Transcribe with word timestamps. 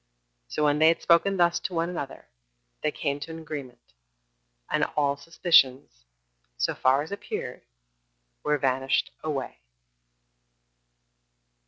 So 0.47 0.63
when 0.63 0.79
they 0.79 0.87
had 0.87 1.03
spoken 1.03 1.37
thus 1.37 1.59
to 1.59 1.75
one 1.75 1.87
another, 1.87 2.25
they 2.81 2.89
came 2.91 3.19
to 3.19 3.29
an 3.29 3.37
agreement, 3.37 3.93
and 4.67 4.83
all 4.97 5.15
suspicions, 5.15 6.05
so 6.57 6.73
far 6.73 7.03
as 7.03 7.11
appeared, 7.11 7.61
were 8.41 8.57
vanished 8.57 9.11
away. 9.23 9.59